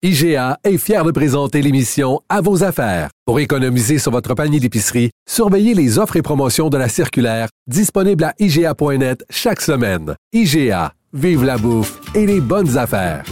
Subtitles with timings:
[0.00, 3.10] IGA est fier de présenter l'émission À vos affaires.
[3.26, 8.22] Pour économiser sur votre panier d'épicerie, surveillez les offres et promotions de la circulaire disponible
[8.22, 10.14] à IGA.net chaque semaine.
[10.32, 13.24] IGA, vive la bouffe et les bonnes affaires.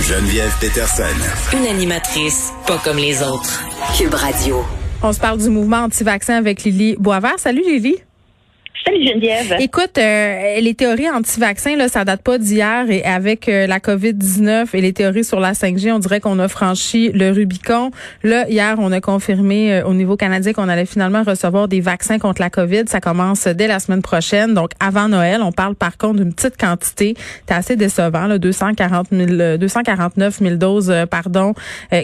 [0.00, 1.02] Geneviève Peterson.
[1.58, 3.64] Une animatrice pas comme les autres.
[3.98, 4.64] Cube Radio.
[5.02, 7.40] On se parle du mouvement anti-vaccin avec Lily Boisvert.
[7.40, 7.96] Salut Lily.
[9.58, 14.68] Écoute, euh, les théories anti-vaccins, là, ça date pas d'hier et avec euh, la COVID-19
[14.74, 17.90] et les théories sur la 5G, on dirait qu'on a franchi le Rubicon.
[18.22, 22.18] Là, hier, on a confirmé euh, au niveau canadien qu'on allait finalement recevoir des vaccins
[22.18, 22.84] contre la COVID.
[22.86, 25.40] Ça commence dès la semaine prochaine, donc avant Noël.
[25.42, 27.14] On parle par contre d'une petite quantité.
[27.48, 31.54] C'est assez décevant, là, 240 000, 249 000 doses, pardon,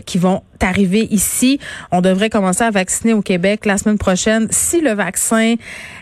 [0.04, 1.58] qui vont arriver ici.
[1.90, 5.54] On devrait commencer à vacciner au Québec la semaine prochaine si le vaccin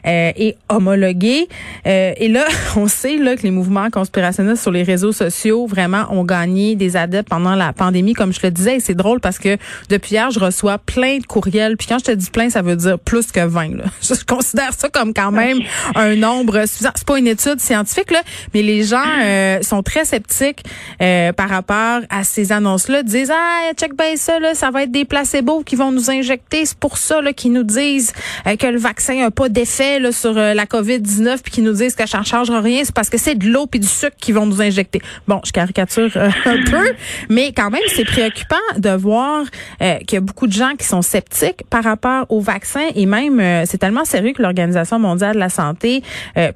[0.04, 1.48] est homologué.
[1.86, 2.44] Euh, et là,
[2.76, 6.96] on sait là que les mouvements conspirationnistes sur les réseaux sociaux vraiment ont gagné des
[6.96, 8.76] adeptes pendant la pandémie, comme je le disais.
[8.76, 9.56] Et c'est drôle parce que
[9.88, 11.76] depuis hier, je reçois plein de courriels.
[11.76, 13.76] Puis quand je te dis plein, ça veut dire plus que 20.
[13.76, 13.84] Là.
[14.02, 15.58] Je considère ça comme quand même
[15.94, 16.90] un nombre suffisant.
[16.94, 18.22] C'est pas une étude scientifique là,
[18.54, 20.64] mais les gens euh, sont très sceptiques
[21.00, 23.02] euh, par rapport à ces annonces-là.
[23.02, 26.64] Disent ah check bien ça là, ça va être des placebos qui vont nous injecter.
[26.64, 28.12] C'est pour ça là qu'ils nous disent
[28.44, 31.94] que le vaccin a pas d'effet là sur la la COVID-19 puis qui nous disent
[31.94, 34.32] que ça ne changera rien, c'est parce que c'est de l'eau puis du sucre qui
[34.32, 35.00] vont nous injecter.
[35.26, 36.92] Bon, je caricature euh, un peu,
[37.30, 39.44] mais quand même, c'est préoccupant de voir
[39.80, 43.06] euh, qu'il y a beaucoup de gens qui sont sceptiques par rapport au vaccin et
[43.06, 46.02] même, euh, c'est tellement sérieux que l'Organisation mondiale de la santé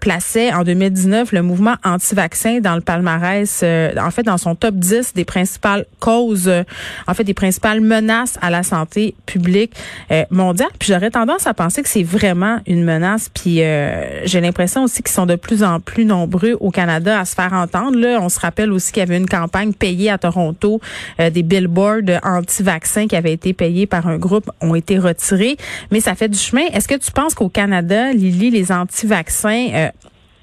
[0.00, 5.15] plaçait en 2019 le mouvement anti-vaccin dans le palmarès, en fait, dans son top 10
[5.15, 6.50] des principales causes,
[7.06, 9.75] en fait, des principales menaces à la santé publique
[10.31, 10.71] mondiale.
[10.79, 13.31] Puis j'aurais tendance à penser que c'est vraiment une menace.
[13.33, 17.25] Puis euh, j'ai l'impression aussi qu'ils sont de plus en plus nombreux au Canada à
[17.25, 17.99] se faire entendre.
[17.99, 20.81] Là, on se rappelle aussi qu'il y avait une campagne payée à Toronto,
[21.21, 25.56] euh, des billboards anti-vaccins qui avaient été payés par un groupe ont été retirés,
[25.91, 26.65] mais ça fait du chemin.
[26.73, 29.89] Est-ce que tu penses qu'au Canada, Lily, les anti-vaccins euh,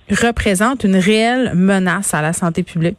[0.09, 2.97] représentent une réelle menace à la santé publique?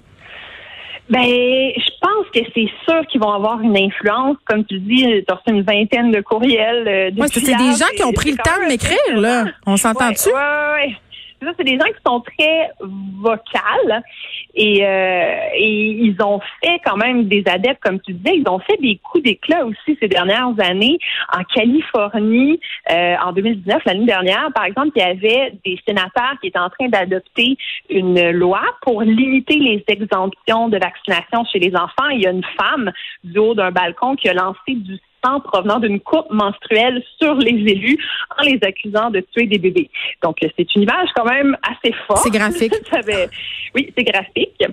[1.12, 4.38] Ben, je pense que c'est sûr qu'ils vont avoir une influence.
[4.46, 6.88] Comme tu dis, tu as reçu une vingtaine de courriels.
[6.88, 9.44] Euh, ouais, c'est des gens qui ont pris le temps de m'écrire, là.
[9.66, 10.30] On s'entend-tu?
[10.30, 10.96] Ouais, ouais, ouais
[11.56, 14.02] c'est des gens qui sont très vocales
[14.54, 18.58] et, euh, et ils ont fait quand même des adeptes, comme tu disais, ils ont
[18.58, 20.98] fait des coups d'éclat aussi ces dernières années.
[21.32, 22.60] En Californie,
[22.90, 26.70] euh, en 2019, l'année dernière, par exemple, il y avait des sénateurs qui étaient en
[26.70, 27.56] train d'adopter
[27.88, 32.08] une loi pour limiter les exemptions de vaccination chez les enfants.
[32.12, 32.92] Il y a une femme
[33.24, 34.98] du haut d'un balcon qui a lancé du
[35.40, 37.98] provenant d'une coupe menstruelle sur les élus
[38.38, 39.90] en les accusant de tuer des bébés.
[40.22, 42.20] Donc, c'est une image quand même assez forte.
[42.22, 42.74] C'est graphique.
[43.74, 44.64] oui, c'est graphique.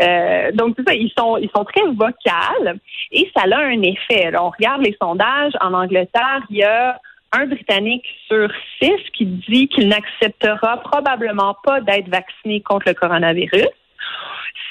[0.00, 2.78] Euh, donc, ça, ils sont, ils sont très vocales
[3.12, 4.30] et ça a un effet.
[4.38, 5.52] on regarde les sondages.
[5.60, 7.00] En Angleterre, il y a
[7.32, 8.48] un Britannique sur
[8.80, 13.68] six qui dit qu'il n'acceptera probablement pas d'être vacciné contre le coronavirus.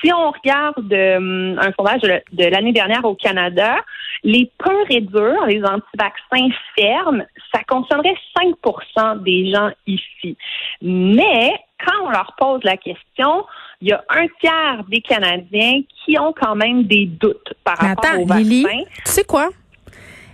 [0.01, 3.77] Si on regarde euh, un sondage de, l'année dernière au Canada,
[4.23, 7.23] les peurs et durs, les anti-vaccins fermes,
[7.53, 10.37] ça concernerait 5% des gens ici.
[10.81, 11.51] Mais
[11.83, 13.45] quand on leur pose la question,
[13.81, 18.19] il y a un tiers des Canadiens qui ont quand même des doutes par rapport
[18.19, 18.43] au vaccin.
[18.43, 18.65] Lily,
[19.05, 19.49] tu sais quoi?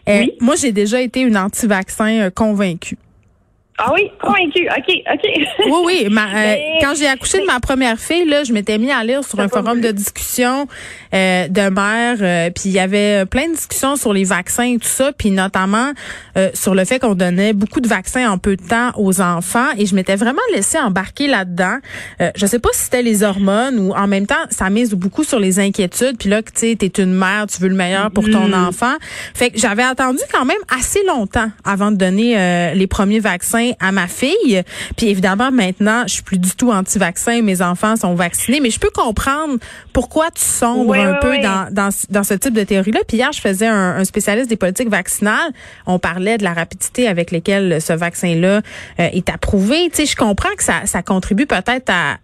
[0.07, 2.97] Euh, moi, j'ai déjà été une anti-vaccin euh, convaincue.
[3.79, 4.67] Ah oui, convaincu.
[4.69, 5.21] OK, OK.
[5.65, 6.07] oui, oui.
[6.33, 9.39] Euh, quand j'ai accouché de ma première fille, là, je m'étais mis à lire sur
[9.39, 10.67] un forum de discussion
[11.13, 14.77] euh, de mère, euh, puis il y avait plein de discussions sur les vaccins et
[14.77, 15.91] tout ça, puis notamment
[16.53, 19.85] sur le fait qu'on donnait beaucoup de vaccins en peu de temps aux enfants, et
[19.85, 21.77] je m'étais vraiment laissée embarquer là-dedans.
[22.35, 25.39] je sais pas si c'était les hormones ou en même temps, ça mise beaucoup sur
[25.39, 28.51] les inquiétudes, puis là, tu sais, t'es une mère, tu veux le meilleur pour ton
[28.53, 28.93] enfant.
[29.33, 33.91] Fait que j'avais attendu quand même assez longtemps avant de donner les premiers vaccins à
[33.91, 34.63] ma fille.
[34.97, 37.41] Puis évidemment, maintenant, je suis plus du tout anti-vaccin.
[37.41, 38.59] Mes enfants sont vaccinés.
[38.59, 39.57] Mais je peux comprendre
[39.91, 43.01] pourquoi tu sombres un peu Dans, dans, dans, ce type de théorie-là.
[43.07, 45.51] Puis hier, je faisais un, spécialiste des politiques vaccinales.
[45.85, 48.61] On parlait de la rapidité avec laquelle ce vaccin-là euh,
[48.97, 49.89] est approuvé.
[49.89, 52.17] Tu sais, je comprends que ça, ça contribue peut-être à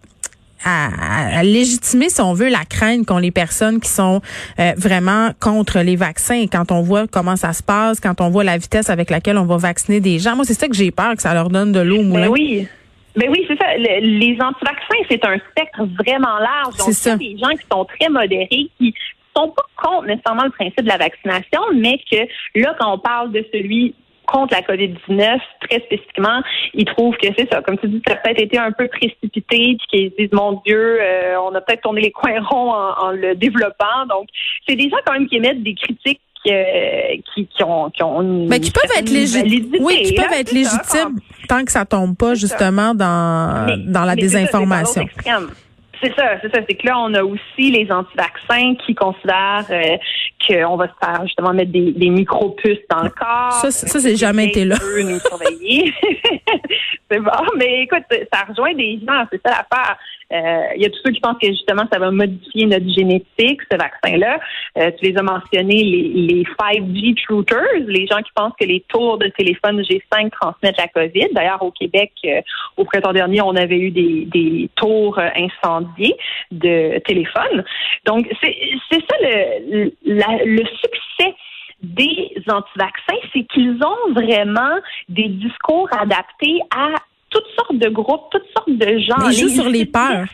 [0.66, 4.22] à, légitimer, si on veut, la crainte qu'ont les personnes qui sont
[4.60, 6.36] euh, vraiment contre les vaccins.
[6.36, 9.38] Et quand on voit comment ça se passe, quand on voit la vitesse avec laquelle
[9.38, 11.72] on va vacciner des gens, moi, c'est ça que j'ai peur, que ça leur donne
[11.72, 12.26] de l'eau au moulin.
[12.26, 12.68] Ben oui.
[13.16, 13.76] Ben oui, c'est ça.
[13.76, 16.78] les anti-vaccins, c'est un spectre vraiment large.
[16.78, 18.94] Donc, a des gens qui sont très modérés, qui
[19.36, 22.18] sont pas contre nécessairement le principe de la vaccination, mais que
[22.56, 23.96] là, quand on parle de celui
[24.32, 26.42] contre la COVID-19, très spécifiquement,
[26.74, 27.62] ils trouvent que c'est ça.
[27.62, 29.42] Comme tu dis, ça a peut-être été un peu précipité,
[29.78, 33.36] puis qu'ils disent, mon Dieu, euh, on a peut-être tourné les coins ronds en, le
[33.36, 34.06] développant.
[34.10, 34.28] Donc,
[34.68, 38.22] c'est des gens quand même qui émettent des critiques euh, qui, qui, ont, qui ont
[38.22, 39.76] une Mais qui peuvent être légitimes.
[39.82, 45.06] Oui, qui peuvent être légitimes tant que ça tombe pas justement dans, dans la désinformation.
[46.02, 46.62] C'est ça, c'est ça.
[46.68, 49.98] C'est que là, on a aussi les anti-vaccins qui considèrent euh,
[50.48, 53.52] qu'on va se faire justement mettre des, des micro-puces dans le corps.
[53.54, 54.76] Ça, ça c'est jamais été là.
[55.04, 55.94] nous surveiller.
[57.12, 59.98] c'est bon, mais écoute, ça rejoint des gens, c'est ça l'affaire.
[60.32, 63.62] Euh, il y a tous ceux qui pensent que justement ça va modifier notre génétique,
[63.72, 64.40] ce vaccin-là.
[64.78, 68.82] Euh, tu les as mentionnés, les, les 5G truthers, les gens qui pensent que les
[68.90, 71.30] tours de téléphone G5 transmettent la COVID.
[71.34, 72.42] D'ailleurs, au Québec, euh,
[72.78, 76.16] au printemps dernier, on avait eu des, des tours incendiés
[76.52, 77.64] de téléphone.
[78.06, 78.56] Donc, c'est
[78.92, 81.36] ça le, le succès
[81.82, 86.90] des anti-vaccins, c'est qu'ils ont vraiment des discours adaptés à
[87.30, 89.30] toutes sortes de groupes, toutes sortes de gens.
[89.30, 90.28] ils jouent sur les peurs.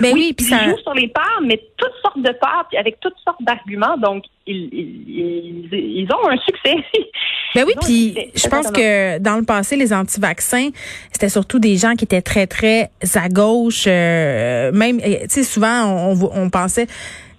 [0.00, 0.62] Ben oui, puis ça...
[0.62, 3.98] ils jouent sur les peurs, mais toutes sortes de peurs, puis avec toutes sortes d'arguments.
[3.98, 6.76] Donc, ils, ils, ils, ont un succès.
[7.52, 10.68] Ben oui, puis je pense que dans le passé, les anti-vaccins,
[11.10, 13.86] c'était surtout des gens qui étaient très, très à gauche.
[13.88, 16.86] Euh, même, tu sais, souvent, on, on pensait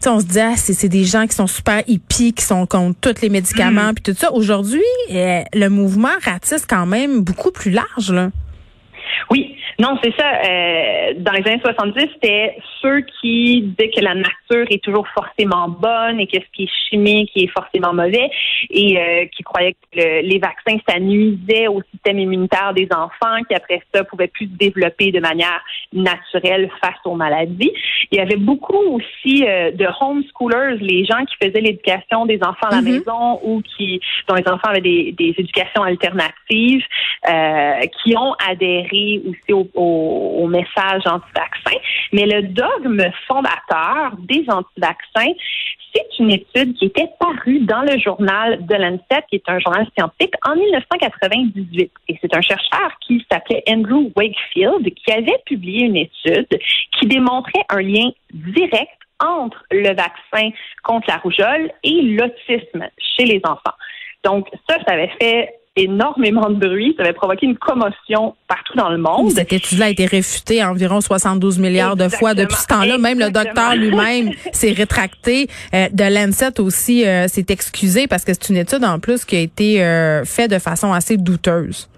[0.10, 3.22] on se dit, ah, c'est des gens qui sont super hippies, qui sont contre tous
[3.22, 3.96] les médicaments, mm.
[3.96, 4.32] puis tout ça.
[4.34, 4.82] Aujourd'hui,
[5.12, 8.12] euh, le mouvement ratisse quand même beaucoup plus large.
[8.12, 8.30] Là.
[9.82, 10.30] Non, c'est ça.
[10.48, 15.70] Euh, dans les années 70, c'était ceux qui disaient que la nature est toujours forcément
[15.70, 18.30] bonne et que ce qui est chimique est forcément mauvais
[18.70, 23.56] et euh, qui croyaient que les vaccins, ça nuisait au système immunitaire des enfants, qui
[23.56, 25.60] après ça pouvaient plus se développer de manière
[25.94, 27.74] naturelle face aux maladies.
[28.12, 32.68] Il y avait beaucoup aussi euh, de homeschoolers, les gens qui faisaient l'éducation des enfants
[32.70, 33.00] à la mm-hmm.
[33.00, 36.86] maison ou qui dont les enfants avaient des, des éducations alternatives,
[38.04, 41.78] qui ont adhéré aussi au au, message anti-vaccin.
[42.12, 45.34] Mais le dogme fondateur des anti-vaccins,
[45.94, 49.88] c'est une étude qui était parue dans le journal de Lancet, qui est un journal
[49.98, 51.92] scientifique, en 1998.
[52.08, 56.60] Et c'est un chercheur qui s'appelait Andrew Wakefield qui avait publié une étude
[57.00, 60.50] qui démontrait un lien direct entre le vaccin
[60.84, 63.76] contre la rougeole et l'autisme chez les enfants.
[64.24, 66.94] Donc ça, ça avait fait énormément de bruit.
[66.98, 69.32] Ça avait provoqué une commotion partout dans le monde.
[69.32, 72.98] Cette étude-là a été réfutée environ 72 milliards de fois depuis ce temps-là.
[72.98, 75.48] Même le docteur lui-même s'est rétracté.
[75.74, 79.36] Euh, de Lancet aussi euh, s'est excusé parce que c'est une étude en plus qui
[79.36, 81.90] a été euh, faite de façon assez douteuse.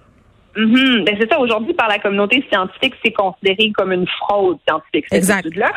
[0.56, 1.40] Mm ben c'est ça.
[1.40, 5.72] Aujourd'hui, par la communauté scientifique, c'est considéré comme une fraude scientifique, cette étude-là.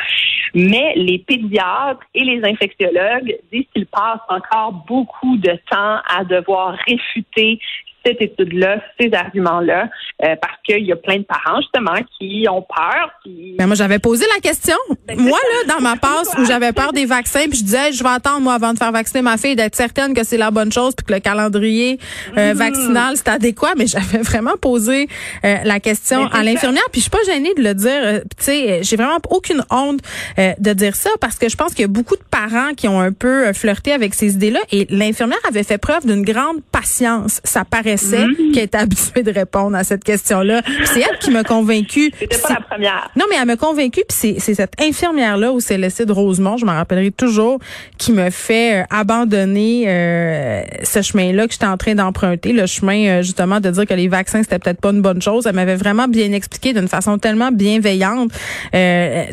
[0.55, 6.77] Mais les pédiatres et les infectiologues disent qu'ils passent encore beaucoup de temps à devoir
[6.87, 7.59] réfuter
[8.07, 9.89] cette étude-là, ces arguments-là,
[10.25, 13.11] euh, parce qu'il y a plein de parents, justement, qui ont peur.
[13.23, 13.55] Qui...
[13.59, 14.77] Ben moi, j'avais posé la question.
[15.07, 18.03] Ben, moi, là, dans ma passe où j'avais peur des vaccins, puis je disais, je
[18.03, 20.73] vais attendre, moi, avant de faire vacciner ma fille, d'être certaine que c'est la bonne
[20.73, 21.99] chose, puis que le calendrier
[22.37, 22.57] euh, mm-hmm.
[22.57, 23.75] vaccinal, c'est adéquat.
[23.77, 25.09] Mais j'avais vraiment posé
[25.45, 28.23] euh, la question à l'infirmière, puis je suis pas gênée de le dire.
[28.39, 30.01] tu sais, j'ai vraiment aucune honte
[30.37, 33.01] de dire ça, parce que je pense qu'il y a beaucoup de parents qui ont
[33.01, 37.41] un peu flirté avec ces idées-là, et l'infirmière avait fait preuve d'une grande patience.
[37.45, 38.53] Ça paraît Mm.
[38.53, 40.63] qui est habituée de répondre à cette question-là.
[40.85, 42.13] C'est elle qui m'a convaincue.
[42.21, 43.11] C'était pas la première.
[43.17, 44.03] Non, mais elle m'a convaincue.
[44.09, 47.59] Puis c'est cette infirmière-là au CLSC de Rosemont, je m'en rappellerai toujours,
[47.99, 53.07] qui me fait euh, abandonner euh, ce chemin-là que j'étais en train d'emprunter, le chemin
[53.07, 55.47] euh, justement de dire que les vaccins c'était peut-être pas une bonne chose.
[55.47, 58.33] Elle m'avait vraiment bien expliqué d'une façon tellement bienveillante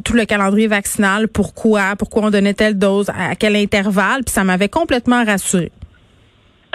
[0.04, 4.44] tout le calendrier vaccinal, pourquoi, pourquoi on donnait telle dose, à quel intervalle, puis ça
[4.44, 5.72] m'avait complètement rassurée.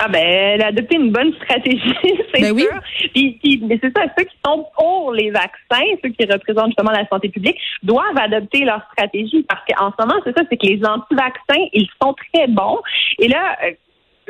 [0.00, 1.94] Ah ben, elle a adopté une bonne stratégie,
[2.34, 2.80] c'est ben sûr.
[3.16, 3.60] Oui.
[3.62, 7.28] mais c'est ça, ceux qui sont pour les vaccins, ceux qui représentent justement la santé
[7.28, 11.66] publique, doivent adopter leur stratégie parce qu'en ce moment, c'est ça, c'est que les anti-vaccins,
[11.72, 12.78] ils sont très bons.
[13.18, 13.72] Et là, euh,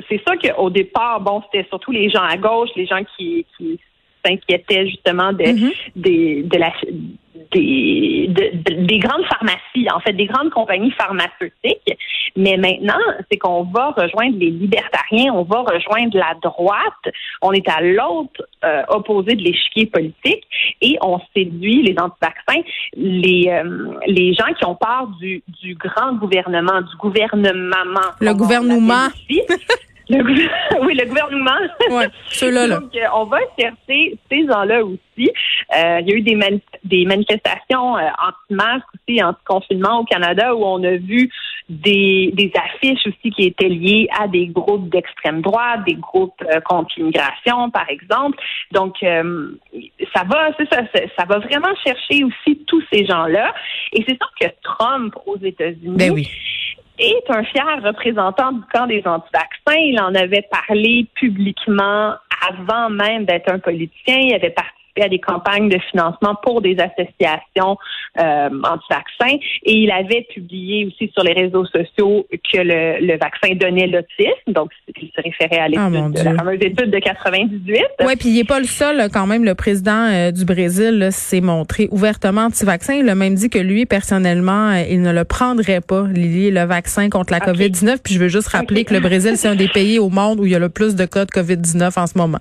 [0.08, 3.78] c'est ça qu'au départ, bon, c'était surtout les gens à gauche, les gens qui, qui
[4.25, 5.72] s'inquiétaient justement de, mm-hmm.
[5.96, 6.72] des, de la
[7.52, 11.97] des, des grandes pharmacies, en fait, des grandes compagnies pharmaceutiques.
[12.37, 13.00] Mais maintenant,
[13.31, 18.47] c'est qu'on va rejoindre les libertariens, on va rejoindre la droite, on est à l'autre
[18.64, 20.45] euh, opposé de l'échiquier politique
[20.81, 22.62] et on séduit les anti-vaccins,
[22.97, 28.09] les, euh, les gens qui ont peur du, du grand gouvernement, du gouvernement.
[28.21, 29.09] Le gouvernement.
[30.11, 31.50] oui, le gouvernement.
[31.91, 32.69] Oui, ceux-là.
[32.69, 35.31] Donc, euh, on va chercher ces gens-là aussi.
[35.77, 40.65] Euh, il y a eu des, des manifestations euh, anti-masques aussi, anti-confinement au Canada où
[40.65, 41.31] on a vu
[41.69, 46.61] des, des affiches aussi qui étaient liées à des groupes d'extrême droite, des groupes euh,
[46.61, 48.38] contre l'immigration, par exemple.
[48.73, 49.50] Donc, euh,
[50.15, 50.83] ça va, c'est ça,
[51.19, 53.55] ça va vraiment chercher aussi tous ces gens-là.
[53.93, 56.27] Et c'est sûr que Trump aux États-Unis ben oui
[56.99, 59.81] est un fier représentant du camp des anti-vaccins.
[59.81, 62.14] Il en avait parlé publiquement
[62.49, 64.19] avant même d'être un politicien.
[64.19, 67.76] Il avait participé à des campagnes de financement pour des associations
[68.18, 73.54] euh, anti-vaccins et il avait publié aussi sur les réseaux sociaux que le, le vaccin
[73.54, 77.85] donnait l'autisme, donc il se référait à ah, l'étude, la fameuse étude de 98.
[78.04, 79.45] Oui, puis il n'est pas le seul quand même.
[79.45, 82.95] Le président euh, du Brésil s'est montré ouvertement anti-vaccin.
[82.95, 86.64] Il a même dit que lui, personnellement, euh, il ne le prendrait pas, Lily, le
[86.64, 87.99] vaccin contre la COVID-19.
[88.02, 90.47] Puis je veux juste rappeler que le Brésil, c'est un des pays au monde où
[90.47, 92.40] il y a le plus de cas de COVID-19 en ce moment.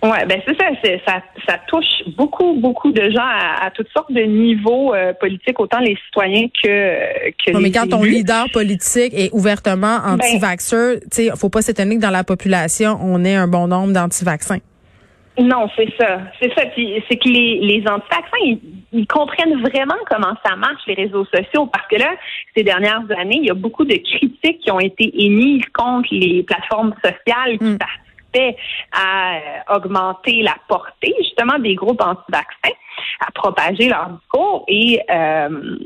[0.00, 0.66] Ouais, ben c'est ça,
[1.06, 5.80] ça, ça touche beaucoup, beaucoup de gens à, toutes sortes de niveaux euh, politiques, autant
[5.80, 11.24] les citoyens que que non, Mais quand ton leader politique est ouvertement ben anti-vaxxeur, tu
[11.24, 14.60] sais, faut pas s'étonner que dans la population, on ait un bon nombre d'anti-vaccins.
[15.36, 16.20] Non, c'est ça.
[16.40, 16.62] C'est ça.
[16.76, 18.58] C'est que les, les anti-vaccins,
[18.92, 22.14] ils, comprennent vraiment comment ça marche, les réseaux sociaux, parce que là,
[22.56, 26.42] ces dernières années, il y a beaucoup de critiques qui ont été émises contre les
[26.42, 27.78] plateformes sociales qui mm
[28.92, 32.76] à euh, augmenter la portée justement des groupes anti-vaccins,
[33.20, 34.64] à propager leur discours.
[34.68, 35.76] Et euh,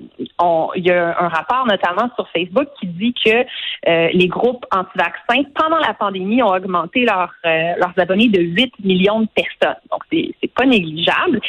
[0.77, 3.45] il y a un rapport notamment sur Facebook qui dit que
[3.89, 9.21] euh, les groupes anti-vaccins, pendant la pandémie, ont augmenté leur, leurs abonnés de 8 millions
[9.21, 9.81] de personnes.
[9.91, 11.41] Donc, c'est pas négligeable.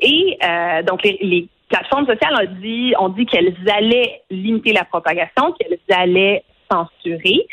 [0.00, 0.38] Et
[0.86, 5.78] donc, les, les plateformes sociales ont dit, ont dit qu'elles allaient limiter la propagation, qu'elles
[5.94, 7.46] allaient censurer,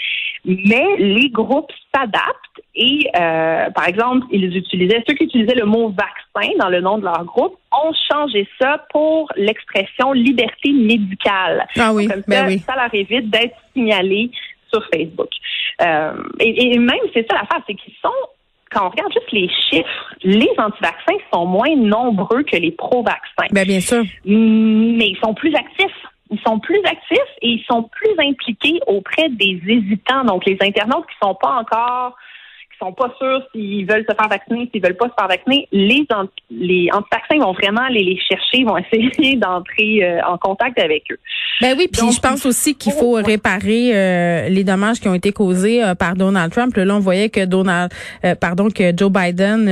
[0.46, 5.90] mais les groupes s'adaptent et, euh, par exemple, ils utilisaient, ceux qui utilisaient le mot
[5.90, 11.68] vaccin dans le nom de leur groupe ont changé ça pour l'expression liberté médicale.
[11.78, 12.60] Ah oui, Comme ben ça, oui.
[12.60, 14.30] ça leur évite d'être signalés
[14.72, 15.30] sur Facebook.
[15.82, 18.10] Euh, et, même, c'est ça l'affaire, c'est qu'ils sont
[18.70, 23.48] quand on regarde juste les chiffres, les anti-vaccins sont moins nombreux que les pro-vaccins.
[23.52, 24.04] Ben, bien sûr.
[24.26, 29.30] Mais ils sont plus actifs ils sont plus actifs et ils sont plus impliqués auprès
[29.30, 32.16] des hésitants, donc les internautes qui sont pas encore
[32.80, 36.06] sont pas sûrs s'ils veulent se faire vacciner, s'ils veulent pas se faire vacciner, les,
[36.52, 41.18] les anti-vaccins vont vraiment aller les chercher, vont essayer d'entrer euh, en contact avec eux.
[41.60, 45.32] Ben oui, puis je pense aussi qu'il faut réparer euh, les dommages qui ont été
[45.32, 46.76] causés euh, par Donald Trump.
[46.76, 47.92] Là, on voyait que Donald,
[48.40, 49.68] pardon, que Joe Biden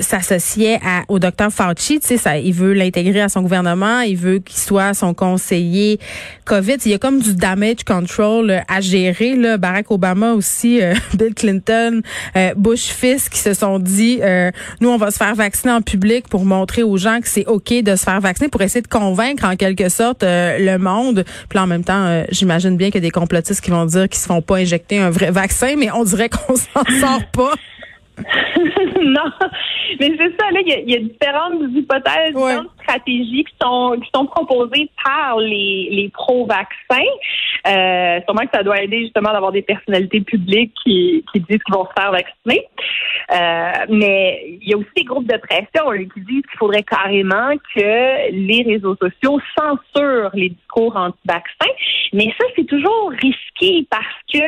[0.00, 1.98] s'associait au docteur Fauci.
[2.00, 5.98] Tu sais, ça, il veut l'intégrer à son gouvernement, il veut qu'il soit son conseiller
[6.44, 6.76] COVID.
[6.84, 9.34] Il y a comme du damage control à gérer.
[9.34, 9.56] Là.
[9.58, 10.80] Barack Obama aussi,
[11.14, 11.95] Bill Clinton.
[12.36, 14.50] Euh, Bush fils qui se sont dit euh,
[14.80, 17.72] nous on va se faire vacciner en public pour montrer aux gens que c'est OK
[17.72, 21.24] de se faire vacciner pour essayer de convaincre en quelque sorte euh, le monde.
[21.48, 24.20] Puis en même temps, j'imagine bien qu'il y a des complotistes qui vont dire qu'ils
[24.20, 27.52] se font pas injecter un vrai vaccin, mais on dirait qu'on s'en sort pas.
[29.02, 29.30] non,
[30.00, 34.26] mais c'est ça, là, il y, a différentes hypothèses, différentes stratégies qui sont, qui sont
[34.26, 36.96] proposées par les, les pro-vaccins.
[37.66, 41.74] Euh, sûrement que ça doit aider justement d'avoir des personnalités publiques qui, qui disent qu'ils
[41.74, 42.66] vont se faire vacciner.
[43.32, 47.52] Euh, mais il y a aussi des groupes de pression qui disent qu'il faudrait carrément
[47.74, 51.74] que les réseaux sociaux censurent les discours anti-vaccins.
[52.12, 54.38] Mais ça, c'est toujours risqué parce que,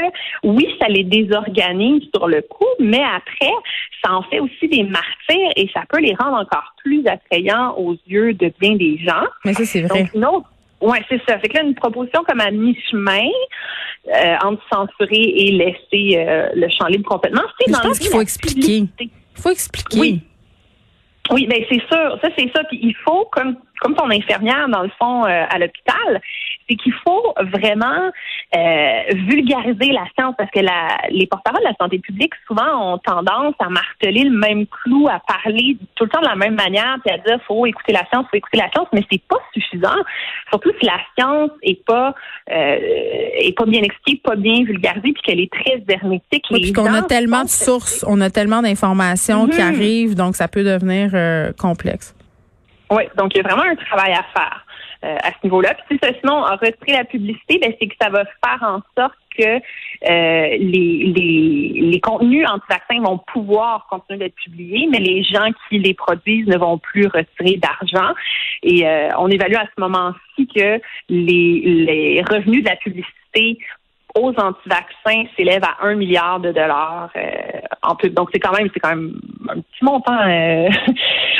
[0.45, 3.53] oui, ça les désorganise sur le coup, mais après,
[4.05, 7.97] ça en fait aussi des martyrs et ça peut les rendre encore plus attrayants aux
[8.07, 9.25] yeux de bien des gens.
[9.45, 10.11] Mais ça, c'est vrai.
[10.15, 10.45] Donc,
[10.81, 11.39] oui, c'est ça.
[11.39, 13.29] Fait que là, une proposition comme à mi-chemin
[14.15, 17.43] euh, entre censurer et laisser euh, le champ libre complètement.
[17.61, 18.85] C'est je pense qu'il faut expliquer.
[19.01, 19.99] Il faut expliquer.
[19.99, 20.21] Oui.
[21.31, 22.19] Oui, ben c'est sûr.
[22.23, 22.65] Ça, c'est ça.
[22.65, 26.21] Puis il faut, comme comme ton infirmière, dans le fond, euh, à l'hôpital,
[26.69, 28.11] c'est qu'il faut vraiment
[28.57, 32.99] euh, vulgariser la science parce que la, les porte-paroles de la santé publique, souvent, ont
[32.99, 36.97] tendance à marteler le même clou, à parler tout le temps de la même manière,
[37.05, 39.97] puis à dire faut écouter la science, faut écouter la science, mais c'est pas suffisant.
[40.51, 42.15] Surtout si la science est pas
[42.51, 46.45] euh, est pas bien expliquée, pas bien vulgarisée, puis qu'elle est très hermétique.
[46.51, 49.75] Oui, puis qu'on a tellement de sources, on a tellement d'informations qui mhm.
[49.75, 51.11] arrivent, donc ça peut devenir
[51.59, 52.15] complexe.
[52.91, 54.65] Oui, donc il y a vraiment un travail à faire
[55.05, 55.75] euh, à ce niveau-là.
[55.75, 59.15] Puis si sinon, en retirer la publicité, ben, c'est que ça va faire en sorte
[59.39, 65.51] que euh, les, les, les contenus anti-vaccins vont pouvoir continuer d'être publiés, mais les gens
[65.69, 68.13] qui les produisent ne vont plus retirer d'argent.
[68.63, 73.59] Et euh, on évalue à ce moment-ci que les, les revenus de la publicité
[74.19, 77.11] aux anti-vaccins s'élèvent à un milliard de dollars
[77.83, 78.15] en pub.
[78.15, 80.17] Donc c'est quand même c'est quand même un petit montant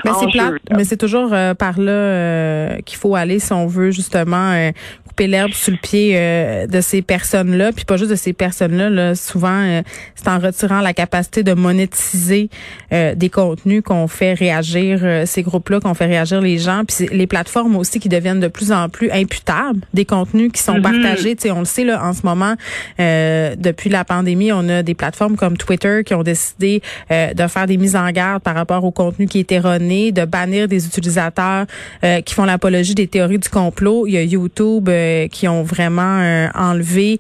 [0.05, 3.91] Mais c'est mais c'est toujours euh, par là euh, qu'il faut aller si on veut
[3.91, 4.71] justement euh,
[5.19, 8.89] couper l'herbe sous le pied de ces personnes-là, puis pas juste de ces personnes-là.
[8.89, 9.83] Là, souvent,
[10.15, 12.51] c'est en retirant la capacité de monétiser
[12.91, 17.77] des contenus qu'on fait réagir ces groupes-là, qu'on fait réagir les gens, puis les plateformes
[17.77, 20.83] aussi qui deviennent de plus en plus imputables, des contenus qui sont mm-hmm.
[20.83, 21.35] partagés.
[21.35, 22.55] Tu sais, on le sait là en ce moment,
[22.99, 27.77] depuis la pandémie, on a des plateformes comme Twitter qui ont décidé de faire des
[27.77, 31.67] mises en garde par rapport au contenu qui est erroné, de bannir des utilisateurs
[32.05, 34.07] euh, qui font l'apologie des théories du complot.
[34.07, 37.19] Il y a YouTube euh, qui ont vraiment euh, enlevé,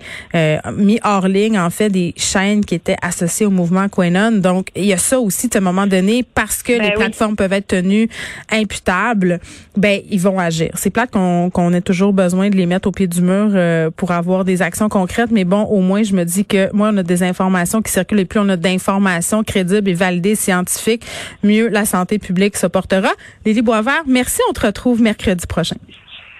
[0.73, 4.33] mis hors ligne en fait des chaînes qui étaient associées au mouvement QAnon.
[4.33, 7.37] Donc il y a ça aussi à un moment donné parce que ben les plateformes
[7.37, 8.09] peuvent être tenues
[8.50, 9.40] imputables.
[9.76, 10.71] Ben ils vont agir.
[10.75, 14.12] C'est plate qu'on qu'on ait toujours besoin de les mettre au pied du mur pour
[14.12, 15.30] avoir des actions concrètes.
[15.30, 18.21] Mais bon, au moins je me dis que moi on a des informations qui circulent
[18.21, 21.04] et plus on a d'informations crédibles et validées scientifiques,
[21.42, 23.11] mieux la santé publique se portera.
[23.45, 24.40] Lily Boisvert, merci.
[24.49, 25.76] On te retrouve mercredi prochain.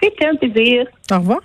[0.01, 0.85] C'était un plaisir.
[1.11, 1.41] Au revoir.